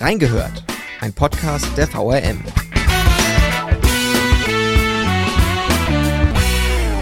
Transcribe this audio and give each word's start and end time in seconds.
Reingehört, 0.00 0.64
ein 1.02 1.12
Podcast 1.12 1.76
der 1.76 1.86
VRM. 1.86 2.42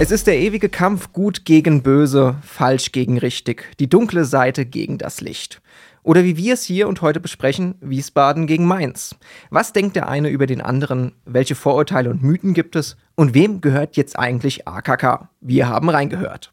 Es 0.00 0.10
ist 0.10 0.26
der 0.26 0.36
ewige 0.36 0.68
Kampf 0.68 1.12
gut 1.12 1.44
gegen 1.44 1.84
böse, 1.84 2.34
falsch 2.42 2.90
gegen 2.90 3.16
richtig, 3.16 3.70
die 3.78 3.88
dunkle 3.88 4.24
Seite 4.24 4.66
gegen 4.66 4.98
das 4.98 5.20
Licht. 5.20 5.62
Oder 6.02 6.24
wie 6.24 6.36
wir 6.36 6.54
es 6.54 6.64
hier 6.64 6.88
und 6.88 7.00
heute 7.00 7.20
besprechen, 7.20 7.76
Wiesbaden 7.80 8.48
gegen 8.48 8.66
Mainz. 8.66 9.14
Was 9.50 9.72
denkt 9.72 9.94
der 9.94 10.08
eine 10.08 10.28
über 10.28 10.48
den 10.48 10.60
anderen? 10.60 11.12
Welche 11.24 11.54
Vorurteile 11.54 12.10
und 12.10 12.24
Mythen 12.24 12.52
gibt 12.52 12.74
es? 12.74 12.96
Und 13.14 13.32
wem 13.32 13.60
gehört 13.60 13.96
jetzt 13.96 14.18
eigentlich 14.18 14.66
AKK? 14.66 15.28
Wir 15.40 15.68
haben 15.68 15.88
reingehört. 15.88 16.50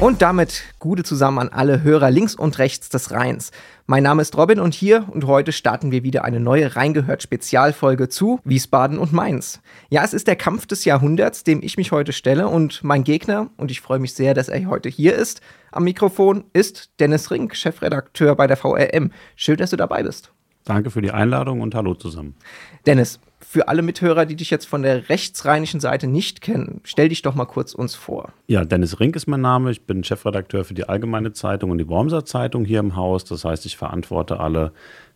Und 0.00 0.20
damit 0.20 0.64
gute 0.80 1.02
zusammen 1.02 1.38
an 1.38 1.48
alle 1.48 1.82
Hörer 1.82 2.10
links 2.10 2.34
und 2.34 2.58
rechts 2.58 2.90
des 2.90 3.10
Rheins. 3.10 3.52
Mein 3.86 4.02
Name 4.02 4.20
ist 4.20 4.36
Robin 4.36 4.60
und 4.60 4.74
hier 4.74 5.06
und 5.10 5.26
heute 5.26 5.52
starten 5.52 5.92
wir 5.92 6.02
wieder 6.02 6.24
eine 6.24 6.40
neue 6.40 6.76
Reingehört 6.76 7.22
Spezialfolge 7.22 8.08
zu 8.08 8.40
Wiesbaden 8.44 8.98
und 8.98 9.12
Mainz. 9.12 9.60
Ja, 9.88 10.04
es 10.04 10.12
ist 10.12 10.26
der 10.26 10.36
Kampf 10.36 10.66
des 10.66 10.84
Jahrhunderts, 10.84 11.44
dem 11.44 11.62
ich 11.62 11.76
mich 11.78 11.90
heute 11.90 12.12
stelle 12.12 12.48
und 12.48 12.84
mein 12.84 13.04
Gegner, 13.04 13.48
und 13.56 13.70
ich 13.70 13.80
freue 13.80 13.98
mich 13.98 14.14
sehr, 14.14 14.34
dass 14.34 14.48
er 14.48 14.66
heute 14.66 14.90
hier 14.90 15.14
ist, 15.14 15.40
am 15.72 15.84
Mikrofon 15.84 16.44
ist 16.52 16.90
Dennis 17.00 17.30
Rink, 17.30 17.56
Chefredakteur 17.56 18.36
bei 18.36 18.46
der 18.46 18.56
VRM. 18.56 19.10
Schön, 19.36 19.56
dass 19.56 19.70
du 19.70 19.76
dabei 19.76 20.02
bist. 20.02 20.32
Danke 20.64 20.90
für 20.90 21.02
die 21.02 21.12
Einladung 21.12 21.60
und 21.60 21.74
hallo 21.74 21.94
zusammen. 21.94 22.34
Dennis, 22.86 23.20
für 23.54 23.68
alle 23.68 23.82
Mithörer, 23.82 24.26
die 24.26 24.34
dich 24.34 24.50
jetzt 24.50 24.66
von 24.66 24.82
der 24.82 25.08
rechtsrheinischen 25.08 25.78
Seite 25.78 26.08
nicht 26.08 26.40
kennen, 26.40 26.80
stell 26.82 27.08
dich 27.08 27.22
doch 27.22 27.36
mal 27.36 27.44
kurz 27.44 27.72
uns 27.72 27.94
vor. 27.94 28.32
Ja, 28.48 28.64
Dennis 28.64 28.98
Rink 28.98 29.14
ist 29.14 29.28
mein 29.28 29.42
Name. 29.42 29.70
Ich 29.70 29.82
bin 29.82 30.02
Chefredakteur 30.02 30.64
für 30.64 30.74
die 30.74 30.88
Allgemeine 30.88 31.32
Zeitung 31.32 31.70
und 31.70 31.78
die 31.78 31.86
Wormser 31.86 32.24
Zeitung 32.24 32.64
hier 32.64 32.80
im 32.80 32.96
Haus. 32.96 33.24
Das 33.24 33.44
heißt, 33.44 33.64
ich 33.64 33.76
verantworte 33.76 34.40
alle 34.40 34.72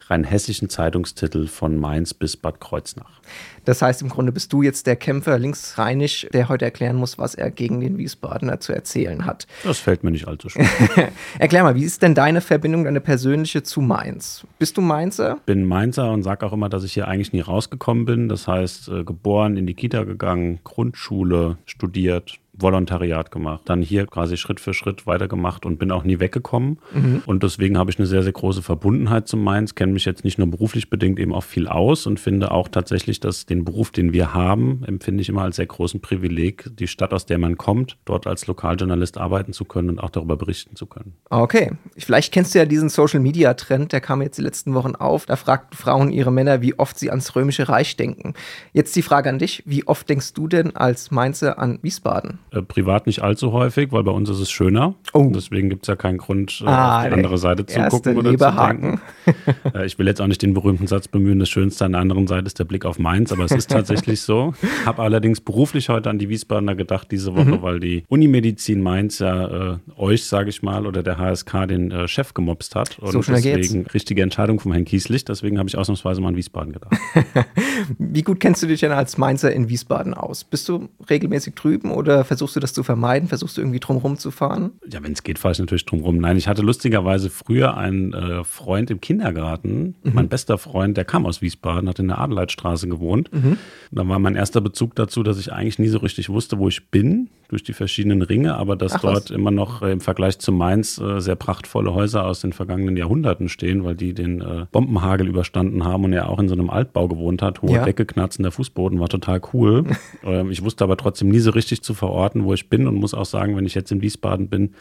rein 0.06 0.24
hessischen 0.24 0.68
Zeitungstitel 0.68 1.46
von 1.46 1.76
Mainz 1.76 2.14
bis 2.14 2.36
Bad 2.36 2.60
Kreuznach. 2.60 3.20
Das 3.64 3.82
heißt, 3.82 4.00
im 4.02 4.08
Grunde 4.08 4.32
bist 4.32 4.52
du 4.52 4.62
jetzt 4.62 4.86
der 4.86 4.96
Kämpfer 4.96 5.38
linksrheinisch, 5.38 6.26
der 6.32 6.48
heute 6.48 6.64
erklären 6.64 6.96
muss, 6.96 7.18
was 7.18 7.34
er 7.34 7.50
gegen 7.50 7.80
den 7.80 7.98
Wiesbadener 7.98 8.60
zu 8.60 8.72
erzählen 8.72 9.26
hat. 9.26 9.46
Das 9.64 9.78
fällt 9.78 10.04
mir 10.04 10.10
nicht 10.10 10.26
allzu 10.26 10.48
schwer. 10.48 10.66
Erklär 11.38 11.62
mal, 11.62 11.74
wie 11.74 11.84
ist 11.84 12.02
denn 12.02 12.14
deine 12.14 12.40
Verbindung, 12.40 12.84
deine 12.84 13.00
persönliche 13.00 13.62
zu 13.62 13.80
Mainz? 13.80 14.46
Bist 14.58 14.76
du 14.76 14.80
Mainzer? 14.80 15.38
Bin 15.44 15.64
Mainzer 15.64 16.10
und 16.12 16.22
sage 16.22 16.46
auch 16.46 16.52
immer, 16.52 16.68
dass 16.68 16.84
ich 16.84 16.94
hier 16.94 17.08
eigentlich 17.08 17.32
nie 17.32 17.40
rausgekommen 17.40 18.06
bin. 18.06 18.28
Das 18.28 18.48
heißt, 18.48 18.88
äh, 18.88 19.04
geboren, 19.04 19.56
in 19.56 19.66
die 19.66 19.74
Kita 19.74 20.04
gegangen, 20.04 20.60
Grundschule, 20.64 21.58
studiert, 21.66 22.38
Volontariat 22.60 23.30
gemacht, 23.30 23.62
dann 23.66 23.82
hier 23.82 24.06
quasi 24.06 24.36
Schritt 24.36 24.60
für 24.60 24.74
Schritt 24.74 25.06
weitergemacht 25.06 25.64
und 25.66 25.78
bin 25.78 25.90
auch 25.90 26.04
nie 26.04 26.20
weggekommen. 26.20 26.78
Mhm. 26.92 27.22
Und 27.26 27.42
deswegen 27.42 27.78
habe 27.78 27.90
ich 27.90 27.98
eine 27.98 28.06
sehr, 28.06 28.22
sehr 28.22 28.32
große 28.32 28.62
Verbundenheit 28.62 29.28
zu 29.28 29.36
Mainz, 29.36 29.74
kenne 29.74 29.92
mich 29.92 30.04
jetzt 30.04 30.24
nicht 30.24 30.38
nur 30.38 30.48
beruflich 30.48 30.90
bedingt 30.90 31.18
eben 31.18 31.32
auch 31.32 31.44
viel 31.44 31.68
aus 31.68 32.06
und 32.06 32.20
finde 32.20 32.50
auch 32.50 32.68
tatsächlich, 32.68 33.20
dass 33.20 33.46
den 33.46 33.64
Beruf, 33.64 33.90
den 33.90 34.12
wir 34.12 34.34
haben, 34.34 34.82
empfinde 34.86 35.22
ich 35.22 35.28
immer 35.28 35.42
als 35.42 35.56
sehr 35.56 35.66
großen 35.66 36.00
Privileg, 36.00 36.70
die 36.78 36.88
Stadt, 36.88 37.12
aus 37.12 37.26
der 37.26 37.38
man 37.38 37.56
kommt, 37.56 37.96
dort 38.04 38.26
als 38.26 38.46
Lokaljournalist 38.46 39.18
arbeiten 39.18 39.52
zu 39.52 39.64
können 39.64 39.90
und 39.90 39.98
auch 39.98 40.10
darüber 40.10 40.36
berichten 40.36 40.76
zu 40.76 40.86
können. 40.86 41.14
Okay, 41.30 41.72
vielleicht 41.96 42.32
kennst 42.32 42.54
du 42.54 42.58
ja 42.58 42.64
diesen 42.64 42.88
Social-Media-Trend, 42.88 43.92
der 43.92 44.00
kam 44.00 44.22
jetzt 44.22 44.38
die 44.38 44.42
letzten 44.42 44.74
Wochen 44.74 44.94
auf. 44.94 45.26
Da 45.26 45.36
fragten 45.36 45.76
Frauen 45.76 46.10
ihre 46.10 46.32
Männer, 46.32 46.62
wie 46.62 46.78
oft 46.78 46.98
sie 46.98 47.10
ans 47.10 47.34
Römische 47.36 47.68
Reich 47.68 47.96
denken. 47.96 48.34
Jetzt 48.72 48.94
die 48.96 49.02
Frage 49.02 49.28
an 49.28 49.38
dich, 49.38 49.62
wie 49.66 49.86
oft 49.86 50.08
denkst 50.08 50.32
du 50.34 50.48
denn 50.48 50.74
als 50.76 51.10
Mainzer 51.10 51.58
an 51.58 51.78
Wiesbaden? 51.82 52.38
Äh, 52.50 52.62
privat 52.62 53.06
nicht 53.06 53.22
allzu 53.22 53.52
häufig, 53.52 53.92
weil 53.92 54.02
bei 54.04 54.10
uns 54.10 54.30
ist 54.30 54.40
es 54.40 54.50
schöner. 54.50 54.94
Oh. 55.12 55.30
Deswegen 55.34 55.68
gibt 55.68 55.84
es 55.84 55.88
ja 55.88 55.96
keinen 55.96 56.18
Grund, 56.18 56.62
äh, 56.62 56.68
ah, 56.68 56.98
auf 56.98 57.06
die 57.06 57.12
andere 57.12 57.38
Seite 57.38 57.66
zu 57.66 57.80
gucken 57.88 58.16
oder 58.16 58.30
Leberhaken. 58.30 59.00
zu 59.24 59.32
denken. 59.32 59.74
Äh, 59.74 59.86
ich 59.86 59.98
will 59.98 60.06
jetzt 60.06 60.20
auch 60.20 60.26
nicht 60.26 60.40
den 60.42 60.54
berühmten 60.54 60.86
Satz 60.86 61.08
bemühen, 61.08 61.38
das 61.38 61.48
Schönste 61.48 61.84
an 61.84 61.92
der 61.92 62.00
anderen 62.00 62.26
Seite 62.26 62.46
ist 62.46 62.58
der 62.58 62.64
Blick 62.64 62.84
auf 62.84 62.98
Mainz, 62.98 63.32
aber 63.32 63.44
es 63.44 63.52
ist 63.52 63.70
tatsächlich 63.70 64.22
so. 64.22 64.54
Habe 64.86 65.02
allerdings 65.02 65.40
beruflich 65.40 65.88
heute 65.88 66.08
an 66.10 66.18
die 66.18 66.28
Wiesbadener 66.28 66.74
gedacht 66.74 67.08
diese 67.10 67.34
Woche, 67.34 67.56
mhm. 67.56 67.62
weil 67.62 67.80
die 67.80 68.04
Unimedizin 68.08 68.82
Mainz 68.82 69.18
ja 69.18 69.74
äh, 69.74 69.78
euch, 69.96 70.24
sage 70.24 70.48
ich 70.48 70.62
mal, 70.62 70.86
oder 70.86 71.02
der 71.02 71.18
HSK 71.18 71.66
den 71.68 72.08
Chef 72.08 72.34
gemobst 72.34 72.74
hat. 72.74 72.98
Und 72.98 73.12
so 73.12 73.20
deswegen 73.20 73.82
geht's. 73.82 73.94
richtige 73.94 74.22
Entscheidung 74.22 74.60
vom 74.60 74.72
Herrn 74.72 74.84
Kieslich. 74.84 75.24
Deswegen 75.24 75.58
habe 75.58 75.68
ich 75.68 75.76
ausnahmsweise 75.76 76.20
mal 76.20 76.28
an 76.28 76.36
Wiesbaden 76.36 76.72
gedacht. 76.72 76.94
Wie 77.98 78.22
gut 78.22 78.40
kennst 78.40 78.62
du 78.62 78.66
dich 78.66 78.80
denn 78.80 78.92
als 78.92 79.18
Mainzer 79.18 79.52
in 79.52 79.68
Wiesbaden 79.68 80.14
aus? 80.14 80.44
Bist 80.44 80.68
du 80.68 80.88
regelmäßig 81.10 81.54
drüben 81.54 81.90
oder 81.90 82.24
versuchst 82.24 82.37
du 82.40 82.60
das 82.60 82.72
zu 82.72 82.82
vermeiden? 82.82 83.28
Versuchst 83.28 83.56
du 83.56 83.60
irgendwie 83.60 83.80
drumherum 83.80 84.18
zu 84.18 84.30
fahren? 84.30 84.72
Ja, 84.90 85.02
wenn 85.02 85.12
es 85.12 85.22
geht, 85.22 85.38
fahre 85.38 85.52
ich 85.52 85.58
natürlich 85.58 85.86
drumherum. 85.86 86.18
Nein, 86.18 86.36
ich 86.36 86.48
hatte 86.48 86.62
lustigerweise 86.62 87.30
früher 87.30 87.76
einen 87.76 88.12
äh, 88.12 88.44
Freund 88.44 88.90
im 88.90 89.00
Kindergarten, 89.00 89.96
mhm. 90.02 90.12
mein 90.14 90.28
bester 90.28 90.58
Freund, 90.58 90.96
der 90.96 91.04
kam 91.04 91.26
aus 91.26 91.42
Wiesbaden, 91.42 91.88
hat 91.88 91.98
in 91.98 92.08
der 92.08 92.18
Adelheidstraße 92.18 92.88
gewohnt. 92.88 93.32
Mhm. 93.32 93.58
Da 93.90 94.06
war 94.06 94.18
mein 94.18 94.36
erster 94.36 94.60
Bezug 94.60 94.94
dazu, 94.94 95.22
dass 95.22 95.38
ich 95.38 95.52
eigentlich 95.52 95.78
nie 95.78 95.88
so 95.88 95.98
richtig 95.98 96.28
wusste, 96.28 96.58
wo 96.58 96.68
ich 96.68 96.90
bin 96.90 97.30
durch 97.48 97.62
die 97.62 97.72
verschiedenen 97.72 98.22
Ringe, 98.22 98.56
aber 98.56 98.76
dass 98.76 98.92
Ach, 98.94 99.00
dort 99.00 99.24
was? 99.24 99.30
immer 99.30 99.50
noch 99.50 99.82
äh, 99.82 99.90
im 99.90 100.00
Vergleich 100.00 100.38
zu 100.38 100.52
Mainz 100.52 100.98
äh, 100.98 101.20
sehr 101.20 101.34
prachtvolle 101.34 101.94
Häuser 101.94 102.26
aus 102.26 102.40
den 102.40 102.52
vergangenen 102.52 102.96
Jahrhunderten 102.96 103.48
stehen, 103.48 103.84
weil 103.84 103.94
die 103.94 104.12
den 104.12 104.42
äh, 104.42 104.66
Bombenhagel 104.70 105.26
überstanden 105.26 105.84
haben 105.84 106.04
und 106.04 106.12
er 106.12 106.28
auch 106.28 106.38
in 106.38 106.48
so 106.48 106.54
einem 106.54 106.68
Altbau 106.68 107.08
gewohnt 107.08 107.40
hat. 107.40 107.62
Hohe 107.62 107.72
ja. 107.72 107.84
Decke, 107.84 108.04
knarzender 108.04 108.50
Fußboden, 108.50 109.00
war 109.00 109.08
total 109.08 109.40
cool. 109.52 109.84
Ähm, 110.24 110.50
ich 110.50 110.64
wusste 110.64 110.84
aber 110.84 110.96
trotzdem 110.96 111.28
nie 111.28 111.38
so 111.38 111.50
richtig 111.50 111.82
zu 111.82 111.94
verorten, 111.94 112.27
wo 112.34 112.54
ich 112.54 112.68
bin 112.68 112.86
und 112.86 112.94
muss 112.96 113.14
auch 113.14 113.26
sagen, 113.26 113.56
wenn 113.56 113.66
ich 113.66 113.74
jetzt 113.74 113.92
in 113.92 114.02
Wiesbaden 114.02 114.48
bin, 114.48 114.74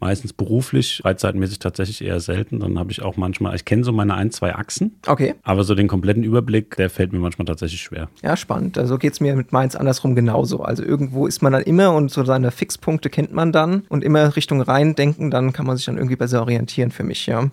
meistens 0.00 0.32
beruflich, 0.32 1.00
freizeitmäßig 1.02 1.58
tatsächlich 1.58 2.04
eher 2.04 2.20
selten. 2.20 2.60
Dann 2.60 2.78
habe 2.78 2.90
ich 2.90 3.02
auch 3.02 3.16
manchmal, 3.16 3.54
ich 3.54 3.64
kenne 3.64 3.84
so 3.84 3.92
meine 3.92 4.14
ein, 4.14 4.30
zwei 4.30 4.54
Achsen. 4.54 4.96
Okay. 5.06 5.34
Aber 5.42 5.64
so 5.64 5.74
den 5.74 5.88
kompletten 5.88 6.24
Überblick, 6.24 6.76
der 6.76 6.90
fällt 6.90 7.12
mir 7.12 7.18
manchmal 7.18 7.46
tatsächlich 7.46 7.80
schwer. 7.80 8.08
Ja, 8.22 8.36
spannend. 8.36 8.76
Also 8.78 8.98
geht 8.98 9.14
es 9.14 9.20
mir 9.20 9.34
mit 9.36 9.52
Mainz 9.52 9.76
andersrum 9.76 10.14
genauso. 10.14 10.62
Also 10.62 10.82
irgendwo 10.82 11.26
ist 11.26 11.42
man 11.42 11.52
dann 11.52 11.62
immer 11.62 11.94
und 11.94 12.10
so 12.10 12.24
seine 12.24 12.50
Fixpunkte 12.50 13.08
kennt 13.08 13.32
man 13.32 13.52
dann 13.52 13.84
und 13.88 14.04
immer 14.04 14.36
Richtung 14.36 14.60
Rhein 14.60 14.94
denken, 14.94 15.30
dann 15.30 15.52
kann 15.52 15.66
man 15.66 15.76
sich 15.76 15.86
dann 15.86 15.96
irgendwie 15.96 16.16
besser 16.16 16.40
orientieren 16.40 16.90
für 16.90 17.04
mich, 17.04 17.26
ja. 17.26 17.50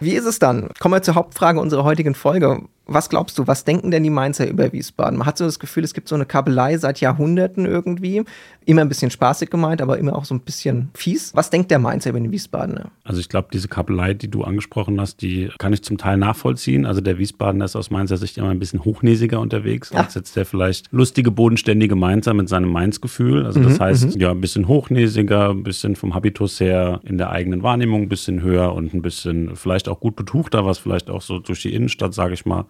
Wie 0.00 0.12
ist 0.12 0.26
es 0.26 0.38
dann? 0.38 0.68
Kommen 0.80 0.94
wir 0.94 1.02
zur 1.02 1.14
Hauptfrage 1.14 1.60
unserer 1.60 1.84
heutigen 1.84 2.14
Folge. 2.14 2.62
Was 2.86 3.08
glaubst 3.08 3.38
du, 3.38 3.46
was 3.46 3.64
denken 3.64 3.90
denn 3.90 4.02
die 4.02 4.10
Mainzer 4.10 4.46
über 4.46 4.70
Wiesbaden? 4.72 5.18
Man 5.18 5.26
hat 5.26 5.38
so 5.38 5.46
das 5.46 5.58
Gefühl, 5.58 5.84
es 5.84 5.94
gibt 5.94 6.06
so 6.06 6.14
eine 6.14 6.26
Kabelei 6.26 6.76
seit 6.76 7.00
Jahrhunderten 7.00 7.64
irgendwie. 7.64 8.24
Immer 8.66 8.82
ein 8.82 8.88
bisschen 8.88 9.10
spaßig 9.10 9.48
gemeint, 9.48 9.80
aber 9.80 9.98
immer 9.98 10.16
auch 10.16 10.26
so 10.26 10.34
ein 10.34 10.40
bisschen 10.40 10.90
fies. 10.94 11.34
Was 11.34 11.48
denkt 11.48 11.70
der 11.70 11.78
Mainzer 11.78 12.10
über 12.10 12.20
den 12.20 12.30
Wiesbadener? 12.30 12.90
Also 13.02 13.20
ich 13.20 13.30
glaube, 13.30 13.48
diese 13.52 13.68
Kabelei, 13.68 14.12
die 14.12 14.30
du 14.30 14.44
angesprochen 14.44 15.00
hast, 15.00 15.22
die 15.22 15.50
kann 15.58 15.72
ich 15.72 15.82
zum 15.82 15.96
Teil 15.96 16.18
nachvollziehen. 16.18 16.84
Also 16.84 17.00
der 17.00 17.18
Wiesbadener 17.18 17.64
ist 17.64 17.76
aus 17.76 17.90
Mainzer 17.90 18.18
Sicht 18.18 18.36
immer 18.36 18.50
ein 18.50 18.58
bisschen 18.58 18.84
hochnäsiger 18.84 19.40
unterwegs, 19.40 19.90
Ach. 19.94 20.04
als 20.04 20.14
jetzt 20.14 20.36
der 20.36 20.44
vielleicht 20.44 20.92
lustige, 20.92 21.30
bodenständige 21.30 21.94
Mainzer 21.94 22.34
mit 22.34 22.50
seinem 22.50 22.70
Mainz-Gefühl. 22.70 23.46
Also 23.46 23.60
das 23.60 23.78
mhm, 23.78 23.82
heißt, 23.82 24.14
mhm. 24.14 24.20
ja, 24.20 24.30
ein 24.30 24.40
bisschen 24.40 24.68
hochnäsiger, 24.68 25.50
ein 25.50 25.62
bisschen 25.62 25.96
vom 25.96 26.14
Habitus 26.14 26.60
her 26.60 27.00
in 27.04 27.16
der 27.16 27.30
eigenen 27.30 27.62
Wahrnehmung 27.62 28.02
ein 28.02 28.08
bisschen 28.08 28.42
höher 28.42 28.74
und 28.74 28.92
ein 28.92 29.00
bisschen 29.00 29.56
vielleicht 29.56 29.88
auch 29.88 30.00
gut 30.00 30.16
betuchter, 30.16 30.66
was 30.66 30.78
vielleicht 30.78 31.08
auch 31.08 31.22
so 31.22 31.38
durch 31.38 31.62
die 31.62 31.74
Innenstadt, 31.74 32.12
sage 32.12 32.34
ich 32.34 32.44
mal, 32.44 32.66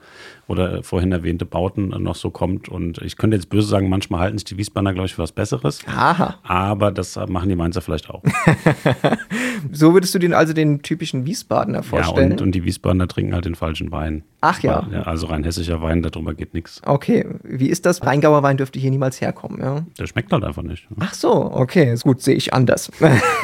oder 0.47 0.83
vorhin 0.83 1.13
erwähnte 1.13 1.47
Bauten 1.47 1.89
noch 2.03 2.15
so 2.15 2.31
kommt. 2.31 2.69
Und 2.69 2.99
ich 2.99 3.17
könnte 3.17 3.37
jetzt 3.37 3.49
böse 3.49 3.69
sagen, 3.69 3.89
manchmal 3.89 4.21
halten 4.21 4.39
sich 4.39 4.45
die 4.45 4.59
Wiesbadener, 4.59 4.93
glaube 4.93 5.07
ich, 5.07 5.15
für 5.15 5.23
was 5.23 5.33
Besseres. 5.33 5.81
Aha. 5.87 6.39
Aber 6.43 6.91
das 6.91 7.17
machen 7.29 7.49
die 7.49 7.57
Mainzer 7.57 7.81
vielleicht 7.81 8.11
auch. 8.11 8.23
so 9.73 9.95
würdest 9.95 10.15
du 10.15 10.19
den 10.19 10.35
also 10.35 10.53
den 10.53 10.83
typischen 10.83 11.27
Wiesbadener 11.27 11.83
vorstellen? 11.83 12.31
Ja, 12.31 12.35
und, 12.35 12.43
und 12.43 12.53
die 12.53 12.65
Wiesbadener 12.65 13.09
trinken 13.09 13.35
halt 13.35 13.47
den 13.47 13.55
falschen 13.55 13.91
Wein. 13.91 14.23
Ach 14.47 14.63
ja. 14.63 14.81
also 15.05 15.29
rein 15.29 15.43
hessischer 15.43 15.81
Wein, 15.81 16.03
darüber 16.03 16.35
geht 16.35 16.53
nichts. 16.53 16.83
Okay, 16.85 17.25
wie 17.45 17.69
ist 17.69 17.87
das? 17.87 18.05
Rheingauer 18.05 18.43
Wein 18.43 18.59
dürfte 18.59 18.79
hier 18.79 18.91
niemals 18.91 19.19
herkommen, 19.23 19.59
ja? 19.63 19.87
Der 19.99 20.07
schmeckt 20.07 20.31
halt 20.35 20.45
einfach 20.45 20.63
nicht. 20.63 20.87
Ach 21.01 21.15
so, 21.15 21.33
okay, 21.33 21.91
ist 21.91 22.05
gut, 22.05 22.21
sehe 22.21 22.35
ich 22.35 22.53
anders. 22.53 22.91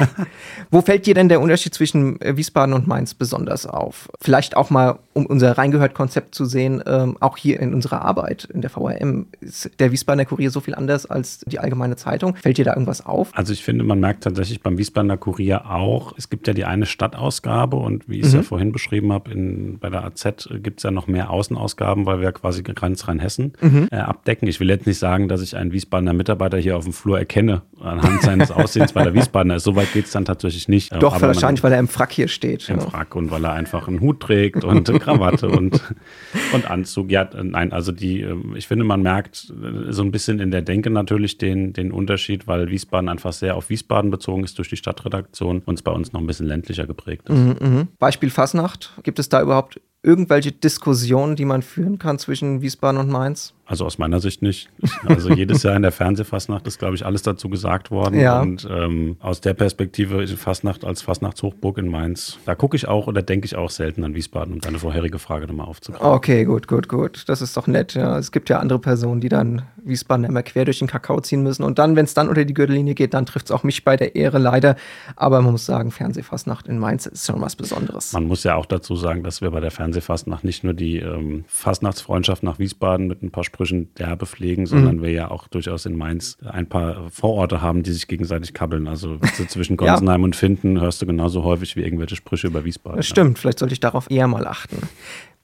Wo 0.71 0.81
fällt 0.81 1.07
dir 1.07 1.15
denn 1.15 1.27
der 1.27 1.41
Unterschied 1.41 1.73
zwischen 1.73 2.19
Wiesbaden 2.21 2.75
und 2.75 2.85
Mainz 2.85 3.15
besonders 3.15 3.65
auf? 3.65 4.09
Vielleicht 4.21 4.55
auch 4.55 4.69
mal, 4.69 4.99
um 5.13 5.25
unser 5.25 5.57
Reingehört-Konzept 5.57 6.35
zu 6.35 6.45
sehen, 6.51 6.83
ähm, 6.85 7.17
auch 7.19 7.37
hier 7.37 7.59
in 7.59 7.73
unserer 7.73 8.01
Arbeit 8.01 8.45
in 8.45 8.61
der 8.61 8.69
VRM. 8.69 9.27
Ist 9.39 9.71
der 9.79 9.91
Wiesbadener 9.91 10.25
Kurier 10.25 10.51
so 10.51 10.59
viel 10.59 10.75
anders 10.75 11.05
als 11.05 11.39
die 11.39 11.59
Allgemeine 11.59 11.95
Zeitung? 11.95 12.35
Fällt 12.35 12.57
dir 12.57 12.65
da 12.65 12.73
irgendwas 12.73 13.05
auf? 13.05 13.31
Also 13.33 13.53
ich 13.53 13.63
finde, 13.63 13.83
man 13.83 13.99
merkt 13.99 14.23
tatsächlich 14.23 14.61
beim 14.61 14.77
Wiesbadener 14.77 15.17
Kurier 15.17 15.69
auch, 15.69 16.13
es 16.17 16.29
gibt 16.29 16.47
ja 16.47 16.53
die 16.53 16.65
eine 16.65 16.85
Stadtausgabe 16.85 17.77
und 17.77 18.07
wie 18.07 18.19
ich 18.19 18.25
es 18.25 18.33
mhm. 18.33 18.39
ja 18.39 18.43
vorhin 18.43 18.71
beschrieben 18.71 19.11
habe, 19.11 19.31
bei 19.79 19.89
der 19.89 20.03
AZ 20.03 20.49
gibt 20.61 20.79
es 20.79 20.83
ja 20.83 20.91
noch 20.91 21.07
mehr 21.07 21.29
Außenausgaben, 21.29 22.05
weil 22.05 22.21
wir 22.21 22.31
quasi 22.31 22.63
ganz 22.63 23.07
Rheinhessen 23.07 23.53
mhm. 23.61 23.87
äh, 23.91 23.97
abdecken. 23.97 24.47
Ich 24.47 24.59
will 24.59 24.69
jetzt 24.69 24.85
nicht 24.85 24.99
sagen, 24.99 25.27
dass 25.27 25.41
ich 25.41 25.55
einen 25.55 25.71
Wiesbadener 25.71 26.13
Mitarbeiter 26.13 26.57
hier 26.57 26.77
auf 26.77 26.83
dem 26.83 26.93
Flur 26.93 27.17
erkenne, 27.17 27.61
anhand 27.79 28.21
seines 28.21 28.51
Aussehens, 28.51 28.95
weil 28.95 29.07
er 29.07 29.13
Wiesbadener 29.13 29.55
ist. 29.55 29.63
So 29.63 29.75
weit 29.75 29.93
geht 29.93 30.05
es 30.05 30.11
dann 30.11 30.25
tatsächlich 30.25 30.67
nicht. 30.67 30.93
Doch, 31.01 31.15
Aber 31.15 31.27
wahrscheinlich, 31.27 31.63
weil 31.63 31.73
er 31.73 31.79
im 31.79 31.87
Frack 31.87 32.11
hier 32.11 32.27
steht. 32.27 32.67
Im 32.69 32.79
ja. 32.79 32.85
Frack 32.85 33.15
und 33.15 33.31
weil 33.31 33.43
er 33.43 33.53
einfach 33.53 33.87
einen 33.87 33.99
Hut 33.99 34.19
trägt 34.19 34.63
und 34.63 34.91
Krawatte 34.99 35.49
und, 35.49 35.81
und 36.53 36.69
Anzug. 36.69 37.11
Ja, 37.11 37.29
nein, 37.41 37.71
also 37.71 37.91
die, 37.91 38.21
ähm, 38.21 38.55
ich 38.55 38.67
finde, 38.67 38.85
man 38.85 39.01
merkt 39.01 39.51
äh, 39.51 39.91
so 39.91 40.03
ein 40.03 40.11
bisschen 40.11 40.39
in 40.39 40.51
der 40.51 40.61
Denke 40.61 40.89
natürlich 40.89 41.37
den, 41.37 41.73
den 41.73 41.91
Unterschied, 41.91 42.47
weil 42.47 42.69
Wiesbaden 42.69 43.09
einfach 43.09 43.33
sehr 43.33 43.55
auf 43.55 43.69
Wiesbaden 43.69 44.11
bezogen 44.11 44.43
ist 44.43 44.57
durch 44.57 44.69
die 44.69 44.77
Stadtredaktion 44.77 45.61
und 45.65 45.75
es 45.75 45.81
bei 45.81 45.91
uns 45.91 46.13
noch 46.13 46.21
ein 46.21 46.27
bisschen 46.27 46.47
ländlicher 46.47 46.87
geprägt 46.87 47.29
ist. 47.29 47.37
Mhm, 47.37 47.55
mh. 47.59 47.87
Beispiel 47.99 48.29
Fasnacht. 48.29 48.93
Gibt 49.03 49.19
es 49.19 49.29
da 49.29 49.41
überhaupt 49.41 49.79
irgendwelche 50.03 50.51
Diskussionen, 50.51 51.35
die 51.35 51.45
man 51.45 51.61
führen 51.61 51.99
kann 51.99 52.17
zwischen 52.19 52.61
Wiesbaden 52.61 52.99
und 52.99 53.09
Mainz? 53.09 53.53
Also 53.71 53.85
aus 53.85 53.97
meiner 53.97 54.19
Sicht 54.19 54.41
nicht. 54.41 54.69
Also 55.05 55.29
jedes 55.31 55.63
Jahr 55.63 55.77
in 55.77 55.81
der 55.81 55.93
Fernsehfastnacht 55.93 56.67
ist, 56.67 56.77
glaube 56.77 56.95
ich, 56.95 57.05
alles 57.05 57.21
dazu 57.21 57.47
gesagt 57.47 57.89
worden. 57.89 58.19
Ja. 58.19 58.41
Und 58.41 58.67
ähm, 58.69 59.15
aus 59.21 59.39
der 59.39 59.53
Perspektive 59.53 60.21
ist 60.21 60.33
Fastnacht 60.33 60.83
als 60.83 61.01
Fastnachtshochburg 61.01 61.77
in 61.77 61.87
Mainz, 61.87 62.37
da 62.45 62.53
gucke 62.53 62.75
ich 62.75 62.89
auch 62.89 63.07
oder 63.07 63.21
denke 63.21 63.45
ich 63.45 63.55
auch 63.55 63.69
selten 63.69 64.03
an 64.03 64.13
Wiesbaden, 64.13 64.55
um 64.55 64.59
deine 64.59 64.77
vorherige 64.77 65.19
Frage 65.19 65.47
nochmal 65.47 65.67
aufzugreifen. 65.67 66.05
Okay, 66.05 66.43
gut, 66.43 66.67
gut, 66.67 66.89
gut. 66.89 67.23
Das 67.29 67.41
ist 67.41 67.55
doch 67.55 67.65
nett. 67.65 67.93
Ja. 67.93 68.17
Es 68.17 68.33
gibt 68.33 68.49
ja 68.49 68.59
andere 68.59 68.77
Personen, 68.77 69.21
die 69.21 69.29
dann 69.29 69.61
Wiesbaden 69.77 70.25
immer 70.25 70.43
quer 70.43 70.65
durch 70.65 70.79
den 70.79 70.89
Kakao 70.89 71.21
ziehen 71.21 71.41
müssen. 71.41 71.63
Und 71.63 71.79
dann, 71.79 71.95
wenn 71.95 72.03
es 72.03 72.13
dann 72.13 72.27
unter 72.27 72.43
die 72.43 72.53
Gürtellinie 72.53 72.93
geht, 72.93 73.13
dann 73.13 73.25
trifft 73.25 73.45
es 73.45 73.51
auch 73.51 73.63
mich 73.63 73.85
bei 73.85 73.95
der 73.95 74.15
Ehre 74.15 74.37
leider. 74.37 74.75
Aber 75.15 75.41
man 75.41 75.53
muss 75.53 75.65
sagen, 75.65 75.91
Fernsehfastnacht 75.91 76.67
in 76.67 76.77
Mainz 76.77 77.05
ist 77.05 77.25
schon 77.25 77.39
was 77.39 77.55
Besonderes. 77.55 78.11
Man 78.11 78.25
muss 78.25 78.43
ja 78.43 78.55
auch 78.55 78.65
dazu 78.65 78.97
sagen, 78.97 79.23
dass 79.23 79.39
wir 79.39 79.49
bei 79.51 79.61
der 79.61 79.71
Fernsehfastnacht 79.71 80.43
nicht 80.43 80.65
nur 80.65 80.73
die 80.73 80.97
ähm, 80.97 81.45
Fastnachtsfreundschaft 81.47 82.43
nach 82.43 82.59
Wiesbaden 82.59 83.07
mit 83.07 83.23
ein 83.23 83.31
paar 83.31 83.45
Sprüchen 83.45 83.60
derbe 83.69 84.25
pflegen, 84.25 84.65
sondern 84.65 84.97
mhm. 84.97 85.01
wir 85.03 85.11
ja 85.11 85.31
auch 85.31 85.47
durchaus 85.47 85.85
in 85.85 85.97
Mainz 85.97 86.37
ein 86.45 86.67
paar 86.67 87.09
Vororte 87.09 87.61
haben, 87.61 87.83
die 87.83 87.91
sich 87.91 88.07
gegenseitig 88.07 88.53
kabbeln. 88.53 88.87
Also 88.87 89.17
zwischen 89.47 89.77
Gonsenheim 89.77 90.21
ja. 90.21 90.25
und 90.25 90.35
Finden 90.35 90.79
hörst 90.79 91.01
du 91.01 91.05
genauso 91.05 91.43
häufig 91.43 91.75
wie 91.75 91.81
irgendwelche 91.81 92.15
Sprüche 92.15 92.47
über 92.47 92.65
Wiesbaden. 92.65 92.97
Das 92.97 93.07
stimmt, 93.07 93.39
vielleicht 93.39 93.59
sollte 93.59 93.73
ich 93.73 93.79
darauf 93.79 94.09
eher 94.09 94.27
mal 94.27 94.47
achten. 94.47 94.77